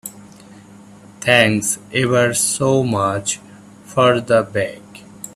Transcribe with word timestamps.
Thanks 1.19 1.77
ever 1.93 2.33
so 2.33 2.81
much 2.81 3.37
for 3.83 4.19
the 4.19 4.41
bag. 4.41 4.81